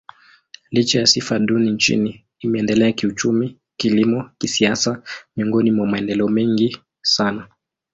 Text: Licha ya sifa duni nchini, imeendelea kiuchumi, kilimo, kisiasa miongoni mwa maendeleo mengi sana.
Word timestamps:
Licha 0.71 0.99
ya 0.99 1.05
sifa 1.05 1.39
duni 1.39 1.71
nchini, 1.71 2.25
imeendelea 2.39 2.91
kiuchumi, 2.91 3.57
kilimo, 3.77 4.29
kisiasa 4.37 5.03
miongoni 5.35 5.71
mwa 5.71 5.87
maendeleo 5.87 6.27
mengi 6.27 6.77
sana. 7.01 7.47